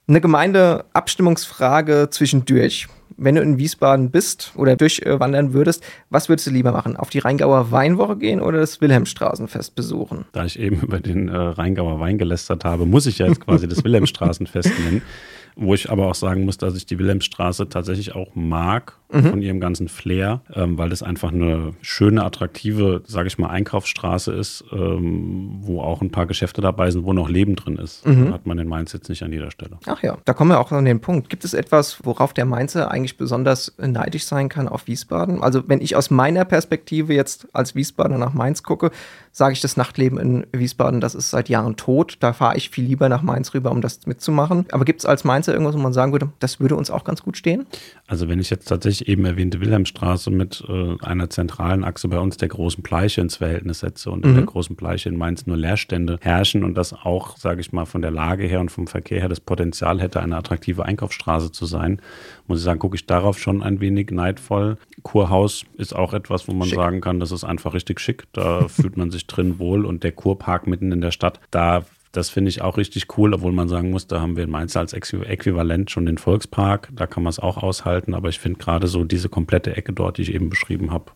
Eine 0.08 0.22
Gemeindeabstimmungsfrage 0.22 2.08
zwischendurch. 2.10 2.88
Wenn 3.18 3.34
du 3.34 3.42
in 3.42 3.58
Wiesbaden 3.58 4.10
bist 4.10 4.52
oder 4.54 4.76
durchwandern 4.76 5.52
würdest, 5.52 5.84
was 6.08 6.28
würdest 6.28 6.46
du 6.46 6.50
lieber 6.50 6.72
machen? 6.72 6.96
Auf 6.96 7.10
die 7.10 7.18
Rheingauer 7.18 7.72
Weinwoche 7.72 8.16
gehen 8.16 8.40
oder 8.40 8.58
das 8.58 8.80
Wilhelmstraßenfest 8.80 9.74
besuchen? 9.74 10.24
Da 10.32 10.44
ich 10.44 10.58
eben 10.58 10.80
über 10.80 11.00
den 11.00 11.28
äh, 11.28 11.36
Rheingauer 11.36 12.00
Wein 12.00 12.16
gelästert 12.16 12.64
habe, 12.64 12.86
muss 12.86 13.06
ich 13.06 13.18
ja 13.18 13.26
jetzt 13.26 13.40
quasi 13.40 13.68
das 13.68 13.84
Wilhelmstraßenfest 13.84 14.70
nennen. 14.84 15.02
Wo 15.60 15.74
ich 15.74 15.90
aber 15.90 16.06
auch 16.06 16.14
sagen 16.14 16.44
muss, 16.44 16.56
dass 16.56 16.76
ich 16.76 16.86
die 16.86 16.98
Wilhelmstraße 16.98 17.68
tatsächlich 17.68 18.14
auch 18.14 18.34
mag 18.34 18.97
mhm. 19.12 19.30
von 19.30 19.42
ihrem 19.42 19.60
ganzen 19.60 19.88
Flair, 19.88 20.42
ähm, 20.54 20.78
weil 20.78 20.90
das 20.90 21.02
einfach 21.02 21.32
eine 21.32 21.72
schöne, 21.80 22.24
attraktive, 22.24 23.02
sage 23.06 23.28
ich 23.28 23.38
mal, 23.38 23.48
Einkaufsstraße 23.48 24.32
ist, 24.32 24.64
ähm, 24.72 25.58
wo 25.60 25.80
auch 25.80 26.02
ein 26.02 26.10
paar 26.10 26.26
Geschäfte 26.26 26.60
dabei 26.60 26.90
sind, 26.90 27.04
wo 27.04 27.12
noch 27.12 27.28
Leben 27.28 27.56
drin 27.56 27.76
ist. 27.76 28.06
Mhm. 28.06 28.32
Hat 28.32 28.46
man 28.46 28.58
in 28.58 28.68
Mainz 28.68 28.92
jetzt 28.92 29.08
nicht 29.08 29.22
an 29.22 29.32
jeder 29.32 29.50
Stelle. 29.50 29.78
Ach 29.86 30.02
ja, 30.02 30.18
da 30.24 30.32
kommen 30.32 30.50
wir 30.50 30.60
auch 30.60 30.72
an 30.72 30.84
den 30.84 31.00
Punkt. 31.00 31.28
Gibt 31.28 31.44
es 31.44 31.54
etwas, 31.54 31.98
worauf 32.04 32.32
der 32.32 32.44
Mainzer 32.44 32.90
eigentlich 32.90 33.16
besonders 33.16 33.74
neidisch 33.78 34.24
sein 34.24 34.48
kann 34.48 34.68
auf 34.68 34.86
Wiesbaden? 34.86 35.42
Also 35.42 35.68
wenn 35.68 35.80
ich 35.80 35.96
aus 35.96 36.10
meiner 36.10 36.44
Perspektive 36.44 37.14
jetzt 37.14 37.48
als 37.52 37.74
Wiesbadener 37.74 38.18
nach 38.18 38.34
Mainz 38.34 38.62
gucke, 38.62 38.90
sage 39.32 39.52
ich, 39.52 39.60
das 39.60 39.76
Nachtleben 39.76 40.18
in 40.18 40.46
Wiesbaden, 40.52 41.00
das 41.00 41.14
ist 41.14 41.30
seit 41.30 41.48
Jahren 41.48 41.76
tot. 41.76 42.16
Da 42.20 42.32
fahre 42.32 42.56
ich 42.56 42.70
viel 42.70 42.84
lieber 42.84 43.08
nach 43.08 43.22
Mainz 43.22 43.54
rüber, 43.54 43.70
um 43.70 43.80
das 43.80 44.06
mitzumachen. 44.06 44.66
Aber 44.72 44.84
gibt 44.84 45.00
es 45.00 45.06
als 45.06 45.24
Mainzer 45.24 45.52
irgendwas, 45.52 45.74
wo 45.74 45.78
man 45.78 45.92
sagen 45.92 46.12
würde, 46.12 46.30
das 46.40 46.60
würde 46.60 46.74
uns 46.74 46.90
auch 46.90 47.04
ganz 47.04 47.22
gut 47.22 47.36
stehen? 47.36 47.66
Also 48.06 48.28
wenn 48.28 48.40
ich 48.40 48.50
jetzt 48.50 48.66
tatsächlich 48.66 48.97
eben 49.02 49.24
erwähnte 49.24 49.60
Wilhelmstraße 49.60 50.30
mit 50.30 50.64
äh, 50.68 50.96
einer 51.02 51.30
zentralen 51.30 51.84
Achse 51.84 52.08
bei 52.08 52.18
uns 52.18 52.36
der 52.36 52.48
großen 52.48 52.82
Bleiche 52.82 53.20
ins 53.20 53.36
Verhältnis 53.36 53.80
setze 53.80 54.10
und 54.10 54.24
mhm. 54.24 54.30
in 54.30 54.36
der 54.36 54.44
großen 54.46 54.76
Bleiche 54.76 55.08
in 55.08 55.16
Mainz 55.16 55.46
nur 55.46 55.56
Leerstände 55.56 56.18
herrschen 56.20 56.64
und 56.64 56.74
das 56.74 56.92
auch, 56.92 57.36
sage 57.36 57.60
ich 57.60 57.72
mal, 57.72 57.84
von 57.84 58.02
der 58.02 58.10
Lage 58.10 58.46
her 58.46 58.60
und 58.60 58.70
vom 58.70 58.86
Verkehr 58.86 59.20
her 59.20 59.28
das 59.28 59.40
Potenzial 59.40 60.00
hätte, 60.00 60.20
eine 60.20 60.36
attraktive 60.36 60.84
Einkaufsstraße 60.84 61.52
zu 61.52 61.66
sein, 61.66 62.00
muss 62.46 62.58
ich 62.58 62.64
sagen, 62.64 62.78
gucke 62.78 62.96
ich 62.96 63.06
darauf 63.06 63.38
schon 63.38 63.62
ein 63.62 63.80
wenig 63.80 64.10
neidvoll. 64.10 64.78
Kurhaus 65.02 65.64
ist 65.76 65.94
auch 65.94 66.14
etwas, 66.14 66.48
wo 66.48 66.52
man 66.52 66.68
schick. 66.68 66.78
sagen 66.78 67.00
kann, 67.00 67.20
das 67.20 67.30
ist 67.30 67.44
einfach 67.44 67.74
richtig 67.74 68.00
schick. 68.00 68.24
Da 68.32 68.68
fühlt 68.68 68.96
man 68.96 69.10
sich 69.10 69.26
drin 69.26 69.58
wohl 69.58 69.84
und 69.84 70.02
der 70.04 70.12
Kurpark 70.12 70.66
mitten 70.66 70.92
in 70.92 71.00
der 71.00 71.10
Stadt, 71.10 71.40
da 71.50 71.84
das 72.12 72.30
finde 72.30 72.48
ich 72.48 72.62
auch 72.62 72.76
richtig 72.76 73.18
cool, 73.18 73.34
obwohl 73.34 73.52
man 73.52 73.68
sagen 73.68 73.90
muss, 73.90 74.06
da 74.06 74.20
haben 74.20 74.36
wir 74.36 74.44
in 74.44 74.50
Mainz 74.50 74.76
als 74.76 74.92
Äquivalent 74.92 75.90
schon 75.90 76.06
den 76.06 76.18
Volkspark. 76.18 76.88
Da 76.92 77.06
kann 77.06 77.22
man 77.22 77.30
es 77.30 77.38
auch 77.38 77.58
aushalten. 77.58 78.14
Aber 78.14 78.28
ich 78.28 78.38
finde 78.38 78.58
gerade 78.58 78.86
so 78.86 79.04
diese 79.04 79.28
komplette 79.28 79.76
Ecke 79.76 79.92
dort, 79.92 80.18
die 80.18 80.22
ich 80.22 80.34
eben 80.34 80.48
beschrieben 80.48 80.90
habe, 80.90 81.12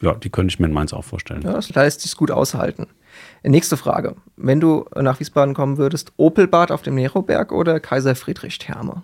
ja, 0.00 0.14
die 0.14 0.30
könnte 0.30 0.52
ich 0.52 0.58
mir 0.58 0.66
in 0.66 0.72
Mainz 0.72 0.92
auch 0.92 1.04
vorstellen. 1.04 1.42
Ja, 1.42 1.52
das 1.52 1.72
lässt 1.72 2.00
sich 2.00 2.16
gut 2.16 2.32
aushalten. 2.32 2.88
Nächste 3.44 3.76
Frage. 3.76 4.16
Wenn 4.36 4.58
du 4.58 4.86
nach 4.96 5.20
Wiesbaden 5.20 5.54
kommen 5.54 5.78
würdest, 5.78 6.12
Opelbad 6.16 6.72
auf 6.72 6.82
dem 6.82 6.96
Neroberg 6.96 7.52
oder 7.52 7.78
Kaiser 7.78 8.16
Friedrich 8.16 8.58
Therme? 8.58 9.02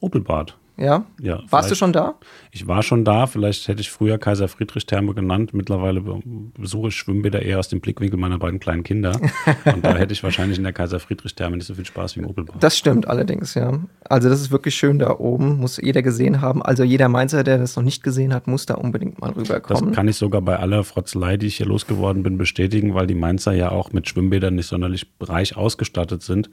Opelbad. 0.00 0.56
Ja? 0.78 1.04
ja 1.20 1.42
Warst 1.50 1.70
du 1.70 1.74
schon 1.74 1.92
da? 1.92 2.14
Ich 2.52 2.66
war 2.68 2.82
schon 2.82 3.04
da. 3.04 3.26
Vielleicht 3.26 3.66
hätte 3.66 3.80
ich 3.80 3.90
früher 3.90 4.16
Kaiser 4.16 4.46
Friedrich 4.46 4.86
Therme 4.86 5.12
genannt. 5.12 5.52
Mittlerweile 5.52 6.02
besuche 6.56 6.88
ich 6.88 6.94
Schwimmbäder 6.94 7.42
eher 7.42 7.58
aus 7.58 7.68
dem 7.68 7.80
Blickwinkel 7.80 8.18
meiner 8.18 8.38
beiden 8.38 8.60
kleinen 8.60 8.84
Kinder. 8.84 9.20
Und 9.64 9.84
da 9.84 9.96
hätte 9.96 10.12
ich 10.12 10.22
wahrscheinlich 10.22 10.56
in 10.56 10.64
der 10.64 10.72
Kaiser 10.72 11.00
Friedrich 11.00 11.34
Therme 11.34 11.56
nicht 11.56 11.66
so 11.66 11.74
viel 11.74 11.84
Spaß 11.84 12.16
wie 12.16 12.20
im 12.20 12.26
Opelbad. 12.26 12.62
Das 12.62 12.78
stimmt 12.78 13.08
allerdings, 13.08 13.54
ja. 13.54 13.80
Also 14.08 14.28
das 14.28 14.40
ist 14.40 14.52
wirklich 14.52 14.76
schön 14.76 14.98
da 15.00 15.18
oben. 15.18 15.58
Muss 15.58 15.78
jeder 15.78 16.02
gesehen 16.02 16.40
haben. 16.40 16.62
Also 16.62 16.84
jeder 16.84 17.08
Mainzer, 17.08 17.42
der 17.42 17.58
das 17.58 17.74
noch 17.74 17.82
nicht 17.82 18.04
gesehen 18.04 18.32
hat, 18.32 18.46
muss 18.46 18.66
da 18.66 18.74
unbedingt 18.74 19.20
mal 19.20 19.32
rüberkommen. 19.32 19.88
Das 19.88 19.96
kann 19.96 20.06
ich 20.06 20.16
sogar 20.16 20.42
bei 20.42 20.58
aller 20.58 20.84
Frotzelei, 20.84 21.36
die 21.36 21.46
ich 21.46 21.56
hier 21.56 21.66
losgeworden 21.66 22.22
bin, 22.22 22.38
bestätigen, 22.38 22.94
weil 22.94 23.08
die 23.08 23.16
Mainzer 23.16 23.52
ja 23.52 23.72
auch 23.72 23.92
mit 23.92 24.08
Schwimmbädern 24.08 24.54
nicht 24.54 24.68
sonderlich 24.68 25.10
reich 25.20 25.56
ausgestattet 25.56 26.22
sind. 26.22 26.50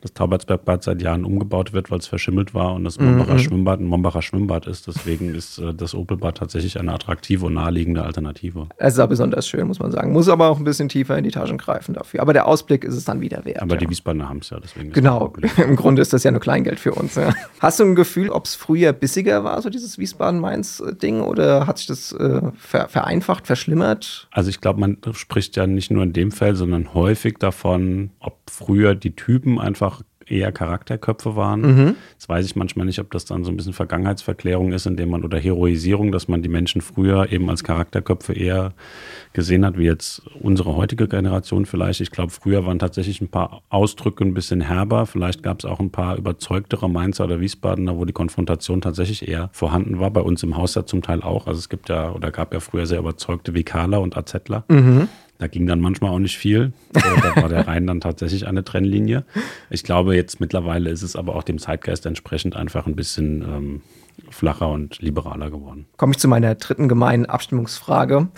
Das 0.00 0.12
Taubertsbergbad 0.14 0.84
seit 0.84 1.02
Jahren 1.02 1.24
umgebaut 1.24 1.72
wird, 1.72 1.90
weil 1.90 1.98
es 1.98 2.06
verschimmelt 2.06 2.54
war 2.54 2.74
und 2.74 2.84
das 2.84 3.00
Mombacher 3.00 3.34
mhm. 3.34 3.38
Schwimmbad 3.38 3.63
ein 3.72 3.86
Mombacher 3.86 4.22
Schwimmbad 4.22 4.44
Schwimmbad 4.44 4.66
ist. 4.66 4.86
Deswegen 4.86 5.34
ist 5.34 5.58
äh, 5.58 5.74
das 5.74 5.94
Opelbad 5.94 6.36
tatsächlich 6.36 6.78
eine 6.78 6.92
attraktive 6.92 7.46
und 7.46 7.54
naheliegende 7.54 8.02
Alternative. 8.02 8.68
Es 8.76 8.94
ist 8.94 9.00
auch 9.00 9.08
besonders 9.08 9.48
schön, 9.48 9.66
muss 9.66 9.78
man 9.78 9.90
sagen. 9.90 10.12
Muss 10.12 10.28
aber 10.28 10.48
auch 10.48 10.58
ein 10.58 10.64
bisschen 10.64 10.88
tiefer 10.88 11.16
in 11.16 11.24
die 11.24 11.30
Taschen 11.30 11.58
greifen 11.58 11.94
dafür. 11.94 12.20
Aber 12.20 12.32
der 12.32 12.46
Ausblick 12.46 12.84
ist 12.84 12.94
es 12.94 13.04
dann 13.04 13.20
wieder 13.20 13.44
wert. 13.44 13.62
Aber 13.62 13.74
ja. 13.74 13.80
die 13.80 13.90
Wiesbadener 13.90 14.28
haben 14.28 14.38
es 14.38 14.50
ja, 14.50 14.58
deswegen. 14.60 14.92
Genau, 14.92 15.32
im 15.56 15.76
Grunde 15.76 16.02
ist 16.02 16.12
das 16.12 16.22
ja 16.24 16.30
nur 16.30 16.40
Kleingeld 16.40 16.80
für 16.80 16.92
uns. 16.92 17.14
Ja. 17.14 17.32
Hast 17.60 17.80
du 17.80 17.84
ein 17.84 17.94
Gefühl, 17.94 18.30
ob 18.30 18.44
es 18.46 18.54
früher 18.54 18.92
bissiger 18.92 19.44
war, 19.44 19.60
so 19.62 19.70
dieses 19.70 19.98
Wiesbaden-Mainz-Ding, 19.98 21.20
oder 21.20 21.66
hat 21.66 21.78
sich 21.78 21.86
das 21.86 22.12
äh, 22.12 22.40
ver 22.56 22.88
vereinfacht, 22.88 23.46
verschlimmert? 23.46 24.28
Also 24.30 24.50
ich 24.50 24.60
glaube, 24.60 24.80
man 24.80 24.98
spricht 25.12 25.56
ja 25.56 25.66
nicht 25.66 25.90
nur 25.90 26.02
in 26.02 26.12
dem 26.12 26.30
Fall, 26.30 26.54
sondern 26.54 26.94
häufig 26.94 27.38
davon, 27.38 28.10
ob 28.20 28.38
früher 28.50 28.94
die 28.94 29.16
Typen 29.16 29.58
einfach 29.58 30.02
eher 30.26 30.52
Charakterköpfe 30.52 31.36
waren. 31.36 31.60
Mhm. 31.60 31.96
Jetzt 32.12 32.28
weiß 32.28 32.46
ich 32.46 32.56
manchmal 32.56 32.86
nicht, 32.86 32.98
ob 32.98 33.10
das 33.10 33.24
dann 33.24 33.44
so 33.44 33.50
ein 33.50 33.56
bisschen 33.56 33.72
Vergangenheitsverklärung 33.72 34.72
ist, 34.72 34.86
indem 34.86 35.10
man 35.10 35.24
oder 35.24 35.38
Heroisierung, 35.38 36.12
dass 36.12 36.28
man 36.28 36.42
die 36.42 36.48
Menschen 36.48 36.80
früher 36.80 37.32
eben 37.32 37.48
als 37.50 37.64
Charakterköpfe 37.64 38.32
eher 38.32 38.72
gesehen 39.32 39.64
hat, 39.64 39.78
wie 39.78 39.84
jetzt 39.84 40.22
unsere 40.40 40.76
heutige 40.76 41.08
Generation 41.08 41.66
vielleicht. 41.66 42.00
Ich 42.00 42.10
glaube, 42.10 42.30
früher 42.30 42.66
waren 42.66 42.78
tatsächlich 42.78 43.20
ein 43.20 43.28
paar 43.28 43.62
Ausdrücke 43.68 44.24
ein 44.24 44.34
bisschen 44.34 44.60
herber. 44.60 45.06
Vielleicht 45.06 45.42
gab 45.42 45.58
es 45.60 45.64
auch 45.64 45.80
ein 45.80 45.90
paar 45.90 46.16
überzeugtere 46.16 46.88
Mainzer 46.88 47.24
oder 47.24 47.40
Wiesbadener, 47.40 47.96
wo 47.96 48.04
die 48.04 48.12
Konfrontation 48.12 48.80
tatsächlich 48.80 49.28
eher 49.28 49.50
vorhanden 49.52 49.98
war. 49.98 50.10
Bei 50.10 50.20
uns 50.20 50.42
im 50.42 50.56
Haus 50.56 50.74
ja 50.74 50.86
zum 50.86 51.02
Teil 51.02 51.22
auch. 51.22 51.46
Also 51.46 51.58
es 51.58 51.68
gibt 51.68 51.88
ja 51.88 52.12
oder 52.12 52.30
gab 52.30 52.54
ja 52.54 52.60
früher 52.60 52.86
sehr 52.86 52.98
überzeugte 52.98 53.54
Vikaler 53.54 54.00
und 54.00 54.16
AZler. 54.16 54.64
Mhm. 54.68 55.08
Da 55.38 55.48
ging 55.48 55.66
dann 55.66 55.80
manchmal 55.80 56.10
auch 56.10 56.18
nicht 56.18 56.38
viel. 56.38 56.72
da 56.92 57.42
war 57.42 57.48
der 57.48 57.66
Rhein 57.66 57.86
dann 57.86 58.00
tatsächlich 58.00 58.46
eine 58.46 58.64
Trennlinie. 58.64 59.24
Ich 59.68 59.82
glaube, 59.82 60.14
jetzt 60.14 60.40
mittlerweile 60.40 60.90
ist 60.90 61.02
es 61.02 61.16
aber 61.16 61.34
auch 61.34 61.42
dem 61.42 61.58
Zeitgeist 61.58 62.06
entsprechend 62.06 62.54
einfach 62.54 62.86
ein 62.86 62.94
bisschen 62.94 63.42
ähm, 63.42 63.82
flacher 64.30 64.68
und 64.68 65.00
liberaler 65.02 65.50
geworden. 65.50 65.86
Komme 65.96 66.12
ich 66.12 66.18
zu 66.18 66.28
meiner 66.28 66.54
dritten 66.54 66.88
gemeinen 66.88 67.26
Abstimmungsfrage. 67.26 68.28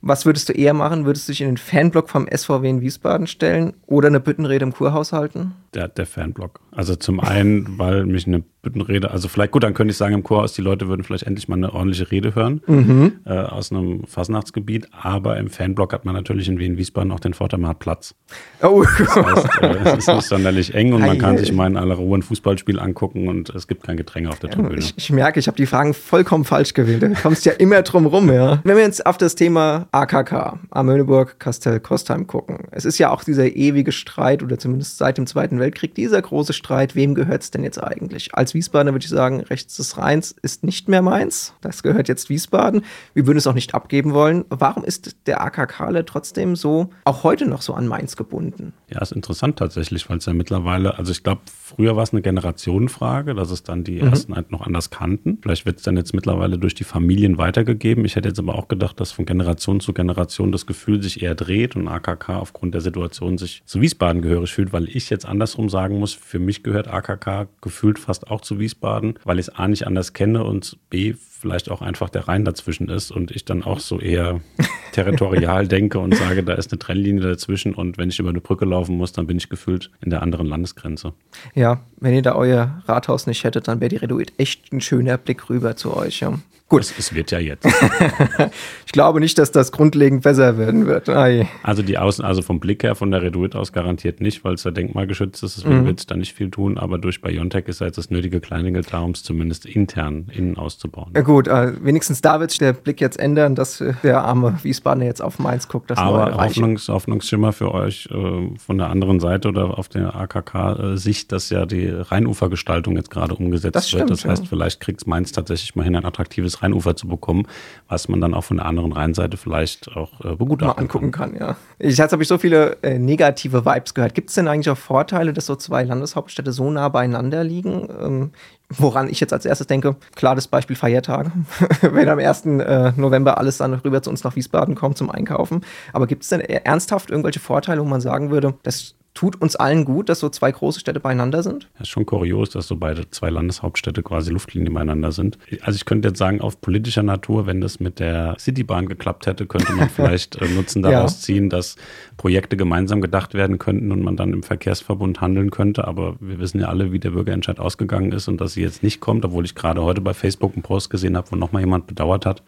Was 0.00 0.24
würdest 0.24 0.48
du 0.48 0.52
eher 0.52 0.72
machen? 0.72 1.04
Würdest 1.04 1.28
du 1.28 1.32
dich 1.32 1.40
in 1.40 1.48
den 1.48 1.56
Fanblock 1.56 2.08
vom 2.08 2.28
SVW 2.28 2.68
in 2.68 2.80
Wiesbaden 2.80 3.26
stellen 3.26 3.72
oder 3.86 4.08
eine 4.08 4.20
Büttenrede 4.20 4.64
im 4.64 4.72
Kurhaus 4.72 5.12
halten? 5.12 5.52
Der, 5.74 5.88
der 5.88 6.06
Fanblock. 6.06 6.60
Also 6.70 6.96
zum 6.96 7.20
einen, 7.20 7.78
weil 7.78 8.06
mich 8.06 8.26
eine 8.26 8.44
Büttenrede, 8.66 9.12
also 9.12 9.28
vielleicht 9.28 9.52
gut, 9.52 9.62
dann 9.62 9.74
könnte 9.74 9.92
ich 9.92 9.96
sagen 9.96 10.14
im 10.14 10.24
Kurhaus, 10.24 10.52
die 10.54 10.62
Leute 10.62 10.88
würden 10.88 11.04
vielleicht 11.04 11.24
endlich 11.24 11.46
mal 11.46 11.54
eine 11.54 11.72
ordentliche 11.72 12.10
Rede 12.10 12.34
hören 12.34 12.60
mhm. 12.66 13.12
äh, 13.24 13.30
aus 13.30 13.70
einem 13.70 14.04
Fasnachtsgebiet, 14.04 14.88
aber 14.90 15.36
im 15.36 15.48
Fanblock 15.48 15.92
hat 15.92 16.04
man 16.04 16.14
natürlich 16.14 16.48
in 16.48 16.58
Wien-Wiesbaden 16.58 17.12
auch 17.12 17.20
den 17.20 17.32
Vorteil, 17.32 17.60
man 17.60 17.70
hat 17.70 17.78
Platz. 17.78 18.14
Oh. 18.62 18.84
Das 18.98 19.16
heißt, 19.16 19.62
äh, 19.62 19.66
es 19.84 19.98
ist 19.98 20.08
nicht 20.08 20.26
sonderlich 20.26 20.74
eng 20.74 20.92
und 20.92 21.02
man 21.02 21.18
kann 21.18 21.38
sich 21.38 21.52
mal 21.52 21.68
in 21.68 21.76
aller 21.76 21.94
Ruhe 21.94 22.18
ein 22.18 22.22
Fußballspiel 22.22 22.80
angucken 22.80 23.28
und 23.28 23.50
es 23.50 23.68
gibt 23.68 23.84
kein 23.84 23.96
Getränke 23.96 24.30
auf 24.30 24.40
der 24.40 24.50
Tribüne. 24.50 24.78
Ich, 24.78 24.94
ich 24.96 25.10
merke, 25.10 25.38
ich 25.38 25.46
habe 25.46 25.56
die 25.56 25.66
Fragen 25.66 25.94
vollkommen 25.94 26.44
falsch 26.44 26.74
gewählt. 26.74 27.02
Du 27.02 27.14
kommst 27.14 27.44
ja 27.44 27.52
immer 27.52 27.82
drum 27.82 28.06
rum, 28.06 28.32
ja. 28.32 28.60
Wenn 28.64 28.76
wir 28.76 28.82
jetzt 28.82 29.06
auf 29.06 29.16
das 29.16 29.36
Thema 29.36 29.86
AKK, 29.92 30.58
Amöneburg, 30.70 31.38
Kastell, 31.38 31.78
Kostheim 31.80 32.26
gucken. 32.26 32.58
Es 32.72 32.84
ist 32.84 32.98
ja 32.98 33.10
auch 33.10 33.22
dieser 33.22 33.46
ewige 33.54 33.92
Streit 33.92 34.42
oder 34.42 34.58
zumindest 34.58 34.98
seit 34.98 35.18
dem 35.18 35.26
Zweiten 35.26 35.60
Weltkrieg 35.60 35.94
dieser 35.94 36.20
große 36.20 36.52
Streit, 36.52 36.94
wem 36.96 37.14
gehört 37.14 37.42
es 37.42 37.50
denn 37.50 37.62
jetzt 37.62 37.82
eigentlich? 37.82 38.34
Als 38.34 38.54
Wiesbadener 38.56 38.92
würde 38.92 39.04
ich 39.04 39.10
sagen, 39.10 39.40
rechts 39.42 39.76
des 39.76 39.96
Rheins 39.96 40.34
ist 40.42 40.64
nicht 40.64 40.88
mehr 40.88 41.00
meins. 41.00 41.54
Das 41.60 41.84
gehört 41.84 42.08
jetzt 42.08 42.28
Wiesbaden. 42.28 42.82
Wir 43.14 43.26
würden 43.28 43.38
es 43.38 43.46
auch 43.46 43.54
nicht 43.54 43.74
abgeben 43.74 44.12
wollen. 44.12 44.44
Warum 44.48 44.82
ist 44.82 45.14
der 45.26 45.40
AKK 45.42 46.04
trotzdem 46.04 46.56
so, 46.56 46.90
auch 47.04 47.22
heute 47.22 47.46
noch 47.46 47.62
so 47.62 47.74
an 47.74 47.86
Mainz 47.86 48.16
gebunden? 48.16 48.72
Ja, 48.90 49.00
ist 49.00 49.12
interessant 49.12 49.58
tatsächlich, 49.58 50.10
weil 50.10 50.18
es 50.18 50.26
ja 50.26 50.32
mittlerweile, 50.32 50.98
also 50.98 51.12
ich 51.12 51.22
glaube, 51.22 51.42
früher 51.46 51.94
war 51.94 52.02
es 52.02 52.12
eine 52.12 52.22
Generationenfrage, 52.22 53.34
dass 53.34 53.52
es 53.52 53.62
dann 53.62 53.84
die 53.84 54.02
mhm. 54.02 54.08
ersten 54.08 54.34
halt 54.34 54.50
noch 54.50 54.66
anders 54.66 54.90
kannten. 54.90 55.38
Vielleicht 55.40 55.66
wird 55.66 55.78
es 55.78 55.84
dann 55.84 55.96
jetzt 55.96 56.14
mittlerweile 56.14 56.58
durch 56.58 56.74
die 56.74 56.84
Familien 56.84 57.38
weitergegeben. 57.38 58.04
Ich 58.04 58.16
hätte 58.16 58.28
jetzt 58.28 58.40
aber 58.40 58.56
auch 58.56 58.66
gedacht, 58.66 58.98
dass 58.98 59.12
von 59.12 59.24
Generation 59.24 59.78
zu 59.78 59.92
Generation 59.92 60.50
das 60.50 60.66
Gefühl 60.66 61.00
sich 61.00 61.22
eher 61.22 61.36
dreht 61.36 61.76
und 61.76 61.86
AKK 61.86 62.30
aufgrund 62.30 62.74
der 62.74 62.80
Situation 62.80 63.38
sich 63.38 63.62
zu 63.66 63.80
Wiesbaden 63.80 64.20
gehörig 64.20 64.52
fühlt, 64.52 64.72
weil 64.72 64.88
ich 64.88 65.10
jetzt 65.10 65.26
andersrum 65.26 65.68
sagen 65.68 66.00
muss, 66.00 66.12
für 66.12 66.40
mich 66.40 66.56
mich 66.56 66.62
gehört 66.62 66.88
AKK 66.88 67.48
gefühlt 67.60 67.98
fast 67.98 68.30
auch 68.30 68.40
zu 68.46 68.58
Wiesbaden, 68.58 69.18
weil 69.24 69.38
ich 69.38 69.48
es 69.48 69.54
A 69.54 69.68
nicht 69.68 69.86
anders 69.86 70.12
kenne 70.12 70.44
und 70.44 70.78
B 70.88 71.14
vielleicht 71.14 71.70
auch 71.70 71.82
einfach 71.82 72.08
der 72.08 72.28
Rhein 72.28 72.44
dazwischen 72.44 72.88
ist 72.88 73.10
und 73.10 73.30
ich 73.30 73.44
dann 73.44 73.62
auch 73.62 73.80
so 73.80 74.00
eher 74.00 74.40
territorial 74.92 75.68
denke 75.68 75.98
und 75.98 76.14
sage, 76.14 76.42
da 76.42 76.54
ist 76.54 76.72
eine 76.72 76.78
Trennlinie 76.78 77.22
dazwischen 77.22 77.74
und 77.74 77.98
wenn 77.98 78.08
ich 78.08 78.18
über 78.18 78.30
eine 78.30 78.40
Brücke 78.40 78.64
laufen 78.64 78.96
muss, 78.96 79.12
dann 79.12 79.26
bin 79.26 79.36
ich 79.36 79.48
gefühlt 79.48 79.90
in 80.00 80.10
der 80.10 80.22
anderen 80.22 80.46
Landesgrenze. 80.46 81.12
Ja, 81.54 81.82
wenn 82.00 82.14
ihr 82.14 82.22
da 82.22 82.34
euer 82.34 82.82
Rathaus 82.86 83.26
nicht 83.26 83.44
hättet, 83.44 83.68
dann 83.68 83.80
wäre 83.80 83.90
die 83.90 83.96
Reduit 83.96 84.32
echt 84.38 84.72
ein 84.72 84.80
schöner 84.80 85.18
Blick 85.18 85.50
rüber 85.50 85.76
zu 85.76 85.94
euch. 85.94 86.20
Ja. 86.20 86.38
Gut. 86.68 86.80
Es, 86.80 86.98
es, 86.98 87.14
wird 87.14 87.30
ja 87.30 87.38
jetzt. 87.38 87.64
ich 88.86 88.90
glaube 88.90 89.20
nicht, 89.20 89.38
dass 89.38 89.52
das 89.52 89.70
grundlegend 89.70 90.24
besser 90.24 90.58
werden 90.58 90.86
wird. 90.86 91.08
Ai. 91.08 91.48
Also 91.62 91.84
die 91.84 91.96
Außen, 91.96 92.24
also 92.24 92.42
vom 92.42 92.58
Blick 92.58 92.82
her 92.82 92.96
von 92.96 93.12
der 93.12 93.22
Reduit 93.22 93.54
aus 93.54 93.72
garantiert 93.72 94.20
nicht, 94.20 94.42
weil 94.42 94.54
es 94.54 94.64
ja 94.64 94.72
denkmalgeschützt 94.72 95.44
ist, 95.44 95.58
deswegen 95.58 95.82
mhm. 95.82 95.86
wird 95.86 96.00
es 96.00 96.06
da 96.06 96.16
nicht 96.16 96.34
viel 96.34 96.50
tun, 96.50 96.76
aber 96.76 96.98
durch 96.98 97.20
Biontech 97.20 97.68
ist 97.68 97.80
ja 97.80 97.86
jetzt 97.86 97.98
das 97.98 98.10
nötige 98.10 98.40
Kleingeld 98.40 98.92
da, 98.92 98.98
um 98.98 99.12
es 99.12 99.22
zumindest 99.22 99.64
intern 99.64 100.26
innen 100.32 100.56
auszubauen. 100.56 101.12
Ja 101.14 101.22
gut, 101.22 101.46
äh, 101.46 101.72
wenigstens 101.84 102.20
da 102.20 102.40
wird 102.40 102.50
sich 102.50 102.58
der 102.58 102.72
Blick 102.72 103.00
jetzt 103.00 103.20
ändern, 103.20 103.54
dass 103.54 103.80
äh, 103.80 103.94
der 104.02 104.24
arme 104.24 104.58
Wiesbadener 104.64 105.04
jetzt 105.04 105.22
auf 105.22 105.38
Mainz 105.38 105.68
guckt. 105.68 105.88
Das 105.90 105.98
aber 105.98 106.34
Hoffnungs, 106.34 106.88
Hoffnungsschimmer 106.88 107.52
für 107.52 107.72
euch 107.72 108.08
äh, 108.10 108.58
von 108.58 108.78
der 108.78 108.90
anderen 108.90 109.20
Seite 109.20 109.46
oder 109.46 109.78
auf 109.78 109.88
der 109.88 110.16
AKK-Sicht, 110.16 111.30
dass 111.30 111.48
ja 111.50 111.64
die 111.64 111.86
Rheinufergestaltung 111.86 112.96
jetzt 112.96 113.12
gerade 113.12 113.34
umgesetzt 113.34 113.76
das 113.76 113.88
stimmt, 113.88 114.00
wird. 114.00 114.10
Das 114.10 114.24
heißt, 114.24 114.42
ja. 114.42 114.48
vielleicht 114.48 114.80
kriegt 114.80 115.02
es 115.02 115.06
Mainz 115.06 115.30
tatsächlich 115.30 115.76
mal 115.76 115.84
hin, 115.84 115.94
ein 115.94 116.04
attraktives 116.04 116.55
Rheinufer 116.62 116.96
zu 116.96 117.08
bekommen, 117.08 117.46
was 117.88 118.08
man 118.08 118.20
dann 118.20 118.34
auch 118.34 118.44
von 118.44 118.58
der 118.58 118.66
anderen 118.66 118.92
Rheinseite 118.92 119.36
vielleicht 119.36 119.94
auch 119.96 120.20
äh, 120.24 120.36
begutachten 120.36 120.76
Mal 120.76 120.82
angucken 120.82 121.10
kann. 121.10 121.32
kann 121.32 121.40
ja. 121.40 121.56
Ich, 121.78 121.98
jetzt 121.98 122.12
habe 122.12 122.22
ich 122.22 122.28
so 122.28 122.38
viele 122.38 122.76
äh, 122.82 122.98
negative 122.98 123.64
Vibes 123.64 123.94
gehört. 123.94 124.14
Gibt 124.14 124.30
es 124.30 124.34
denn 124.34 124.48
eigentlich 124.48 124.70
auch 124.70 124.78
Vorteile, 124.78 125.32
dass 125.32 125.46
so 125.46 125.56
zwei 125.56 125.84
Landeshauptstädte 125.84 126.52
so 126.52 126.70
nah 126.70 126.88
beieinander 126.88 127.44
liegen? 127.44 127.88
Ähm, 128.00 128.30
woran 128.68 129.08
ich 129.08 129.20
jetzt 129.20 129.32
als 129.32 129.44
erstes 129.44 129.66
denke, 129.66 129.96
klar 130.14 130.34
das 130.34 130.48
Beispiel 130.48 130.76
Feiertage. 130.76 131.30
Wenn 131.82 132.08
am 132.08 132.18
1. 132.18 132.46
Äh, 132.46 132.92
November 132.96 133.38
alles 133.38 133.58
dann 133.58 133.74
rüber 133.74 134.02
zu 134.02 134.10
uns 134.10 134.24
nach 134.24 134.36
Wiesbaden 134.36 134.74
kommt 134.74 134.98
zum 134.98 135.10
Einkaufen. 135.10 135.64
Aber 135.92 136.06
gibt 136.06 136.22
es 136.24 136.30
denn 136.30 136.40
ernsthaft 136.40 137.10
irgendwelche 137.10 137.40
Vorteile, 137.40 137.80
wo 137.80 137.84
man 137.84 138.00
sagen 138.00 138.30
würde, 138.30 138.54
das 138.62 138.94
tut 139.16 139.40
uns 139.40 139.56
allen 139.56 139.84
gut, 139.84 140.08
dass 140.08 140.20
so 140.20 140.28
zwei 140.28 140.52
große 140.52 140.78
Städte 140.78 141.00
beieinander 141.00 141.42
sind? 141.42 141.68
Ja, 141.74 141.82
ist 141.82 141.88
schon 141.88 142.06
kurios, 142.06 142.50
dass 142.50 142.68
so 142.68 142.76
beide 142.76 143.10
zwei 143.10 143.30
Landeshauptstädte 143.30 144.02
quasi 144.02 144.30
Luftlinie 144.30 144.70
beieinander 144.70 145.10
sind. 145.10 145.38
Also 145.62 145.76
ich 145.76 145.86
könnte 145.86 146.08
jetzt 146.08 146.18
sagen, 146.18 146.42
auf 146.42 146.60
politischer 146.60 147.02
Natur, 147.02 147.46
wenn 147.46 147.62
das 147.62 147.80
mit 147.80 147.98
der 147.98 148.36
Citybahn 148.38 148.86
geklappt 148.86 149.26
hätte, 149.26 149.46
könnte 149.46 149.72
man 149.72 149.88
vielleicht 149.96 150.36
äh, 150.36 150.48
Nutzen 150.48 150.82
daraus 150.82 151.14
ja. 151.14 151.20
ziehen, 151.20 151.48
dass 151.48 151.76
Projekte 152.18 152.58
gemeinsam 152.58 153.00
gedacht 153.00 153.32
werden 153.32 153.58
könnten 153.58 153.90
und 153.90 154.02
man 154.02 154.16
dann 154.16 154.34
im 154.34 154.42
Verkehrsverbund 154.42 155.22
handeln 155.22 155.50
könnte. 155.50 155.88
Aber 155.88 156.16
wir 156.20 156.38
wissen 156.38 156.60
ja 156.60 156.68
alle, 156.68 156.92
wie 156.92 156.98
der 156.98 157.10
Bürgerentscheid 157.10 157.58
ausgegangen 157.58 158.12
ist 158.12 158.28
und 158.28 158.38
dass 158.38 158.52
sie 158.52 158.62
jetzt 158.62 158.82
nicht 158.82 159.00
kommt, 159.00 159.24
obwohl 159.24 159.46
ich 159.46 159.54
gerade 159.54 159.82
heute 159.82 160.02
bei 160.02 160.12
Facebook 160.12 160.52
einen 160.52 160.62
Post 160.62 160.90
gesehen 160.90 161.16
habe, 161.16 161.32
wo 161.32 161.36
nochmal 161.36 161.62
jemand 161.62 161.86
bedauert 161.86 162.26
hat, 162.26 162.42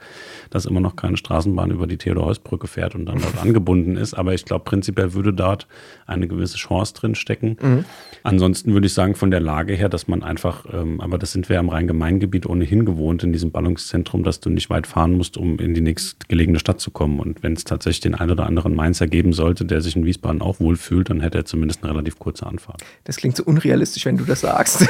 dass 0.50 0.66
immer 0.66 0.80
noch 0.80 0.96
keine 0.96 1.16
Straßenbahn 1.16 1.70
über 1.70 1.87
die 1.87 1.96
Theodor-Heuss-Brücke 1.96 2.66
fährt 2.66 2.94
und 2.94 3.06
dann 3.06 3.20
dort 3.20 3.38
angebunden 3.42 3.96
ist. 3.96 4.12
Aber 4.12 4.34
ich 4.34 4.44
glaube, 4.44 4.64
prinzipiell 4.64 5.14
würde 5.14 5.32
dort 5.32 5.66
eine 6.06 6.28
gewisse 6.28 6.57
Chance 6.58 6.94
drin 6.94 7.14
stecken. 7.14 7.56
Mhm. 7.60 7.84
Ansonsten 8.22 8.72
würde 8.74 8.86
ich 8.86 8.94
sagen, 8.94 9.14
von 9.14 9.30
der 9.30 9.40
Lage 9.40 9.74
her, 9.74 9.88
dass 9.88 10.08
man 10.08 10.22
einfach, 10.22 10.66
ähm, 10.72 11.00
aber 11.00 11.18
das 11.18 11.32
sind 11.32 11.48
wir 11.48 11.58
am 11.58 11.68
Rhein-Gemain-Gebiet 11.68 12.46
ohnehin 12.46 12.84
gewohnt 12.84 13.22
in 13.22 13.32
diesem 13.32 13.50
Ballungszentrum, 13.50 14.24
dass 14.24 14.40
du 14.40 14.50
nicht 14.50 14.70
weit 14.70 14.86
fahren 14.86 15.16
musst, 15.16 15.36
um 15.36 15.58
in 15.58 15.74
die 15.74 15.80
nächstgelegene 15.80 16.58
Stadt 16.58 16.80
zu 16.80 16.90
kommen. 16.90 17.20
Und 17.20 17.42
wenn 17.42 17.54
es 17.54 17.64
tatsächlich 17.64 18.00
den 18.00 18.14
einen 18.14 18.32
oder 18.32 18.46
anderen 18.46 18.74
Mainz 18.74 19.00
ergeben 19.00 19.32
sollte, 19.32 19.64
der 19.64 19.80
sich 19.80 19.96
in 19.96 20.04
Wiesbaden 20.04 20.42
auch 20.42 20.60
wohlfühlt, 20.60 21.10
dann 21.10 21.20
hätte 21.20 21.38
er 21.38 21.44
zumindest 21.44 21.82
eine 21.82 21.92
relativ 21.92 22.18
kurze 22.18 22.46
Anfahrt. 22.46 22.82
Das 23.04 23.16
klingt 23.16 23.36
so 23.36 23.44
unrealistisch, 23.44 24.04
wenn 24.04 24.16
du 24.16 24.24
das 24.24 24.40
sagst. 24.40 24.86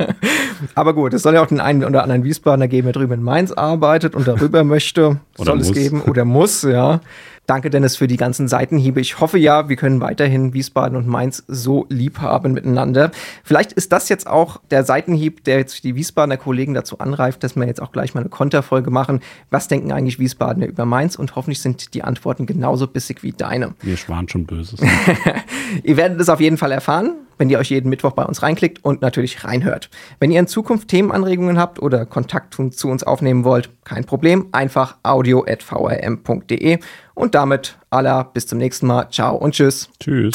aber 0.74 0.94
gut, 0.94 1.14
es 1.14 1.22
soll 1.22 1.34
ja 1.34 1.42
auch 1.42 1.48
den 1.48 1.60
einen 1.60 1.84
oder 1.84 2.02
anderen 2.02 2.24
Wiesbadener 2.24 2.68
geben, 2.68 2.86
der 2.86 2.92
drüben 2.92 3.14
in 3.14 3.22
Mainz 3.22 3.52
arbeitet 3.52 4.14
und 4.14 4.26
darüber 4.26 4.64
möchte. 4.64 5.20
soll 5.36 5.56
muss. 5.56 5.68
es 5.68 5.74
geben 5.74 6.02
oder 6.02 6.24
muss, 6.24 6.62
ja. 6.62 7.00
Danke, 7.46 7.70
Dennis, 7.70 7.96
für 7.96 8.08
die 8.08 8.16
ganzen 8.16 8.48
Seitenhiebe. 8.48 9.00
Ich 9.00 9.20
hoffe 9.20 9.38
ja, 9.38 9.68
wir 9.68 9.76
können 9.76 10.00
weiterhin 10.00 10.52
Wiesbaden 10.52 10.96
und 10.96 11.06
Mainz 11.06 11.44
so 11.46 11.86
lieb 11.88 12.18
haben 12.18 12.52
miteinander. 12.52 13.12
Vielleicht 13.44 13.72
ist 13.72 13.92
das 13.92 14.08
jetzt 14.08 14.26
auch 14.26 14.60
der 14.72 14.82
Seitenhieb, 14.82 15.44
der 15.44 15.58
jetzt 15.58 15.84
die 15.84 15.94
Wiesbadener 15.94 16.38
Kollegen 16.38 16.74
dazu 16.74 16.98
anreift, 16.98 17.44
dass 17.44 17.54
wir 17.54 17.64
jetzt 17.66 17.80
auch 17.80 17.92
gleich 17.92 18.14
mal 18.14 18.22
eine 18.22 18.30
Konterfolge 18.30 18.90
machen. 18.90 19.20
Was 19.50 19.68
denken 19.68 19.92
eigentlich 19.92 20.18
Wiesbadener 20.18 20.66
über 20.66 20.86
Mainz? 20.86 21.14
Und 21.14 21.36
hoffentlich 21.36 21.60
sind 21.60 21.94
die 21.94 22.02
Antworten 22.02 22.46
genauso 22.46 22.88
bissig 22.88 23.22
wie 23.22 23.32
deine. 23.32 23.74
Wir 23.80 23.96
schwan 23.96 24.28
schon 24.28 24.44
Böses. 24.44 24.80
ihr 25.84 25.96
werdet 25.96 26.20
es 26.20 26.28
auf 26.28 26.40
jeden 26.40 26.56
Fall 26.56 26.72
erfahren 26.72 27.14
wenn 27.38 27.50
ihr 27.50 27.58
euch 27.58 27.70
jeden 27.70 27.88
Mittwoch 27.88 28.12
bei 28.12 28.24
uns 28.24 28.42
reinklickt 28.42 28.84
und 28.84 29.02
natürlich 29.02 29.44
reinhört. 29.44 29.90
Wenn 30.20 30.30
ihr 30.30 30.40
in 30.40 30.46
Zukunft 30.46 30.88
Themenanregungen 30.88 31.58
habt 31.58 31.80
oder 31.80 32.06
Kontakt 32.06 32.54
zu 32.54 32.88
uns 32.88 33.02
aufnehmen 33.02 33.44
wollt, 33.44 33.70
kein 33.84 34.04
Problem, 34.04 34.48
einfach 34.52 34.96
audio.vrm.de 35.02 36.78
und 37.14 37.34
damit 37.34 37.78
aller 37.90 38.24
bis 38.24 38.46
zum 38.46 38.58
nächsten 38.58 38.86
Mal. 38.86 39.08
Ciao 39.10 39.36
und 39.36 39.54
tschüss. 39.54 39.90
Tschüss. 40.00 40.34